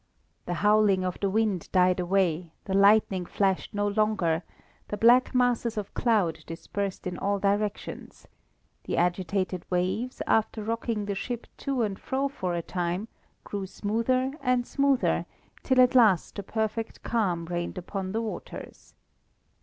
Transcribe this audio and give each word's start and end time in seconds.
The 0.47 0.55
howling 0.65 1.05
of 1.05 1.19
the 1.19 1.29
wind 1.29 1.71
died 1.71 1.99
away; 1.99 2.53
the 2.65 2.73
lightning 2.73 3.23
flashed 3.23 3.71
no 3.71 3.87
longer; 3.87 4.41
the 4.87 4.97
black 4.97 5.35
masses 5.35 5.77
of 5.77 5.93
cloud 5.93 6.43
dispersed 6.47 7.05
in 7.05 7.19
all 7.19 7.37
directions; 7.37 8.27
the 8.85 8.97
agitated 8.97 9.63
waves, 9.69 10.19
after 10.25 10.63
rocking 10.63 11.05
the 11.05 11.13
ship 11.13 11.45
to 11.57 11.83
and 11.83 11.99
fro 11.99 12.27
for 12.29 12.55
a 12.55 12.63
time, 12.63 13.09
grew 13.43 13.67
smoother 13.67 14.31
and 14.41 14.65
smoother, 14.65 15.27
till 15.61 15.79
at 15.79 15.93
last 15.93 16.39
a 16.39 16.41
perfect 16.41 17.03
calm 17.03 17.45
reigned 17.45 17.77
upon 17.77 18.11
the 18.11 18.23
waters. 18.23 18.95